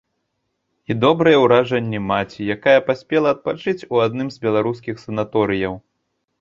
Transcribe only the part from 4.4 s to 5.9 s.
беларускіх санаторыяў.